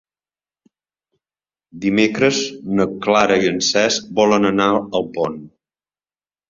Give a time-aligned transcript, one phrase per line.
[1.85, 2.41] Dimecres
[2.81, 5.43] na Clara i en Cesc volen anar a Alpont.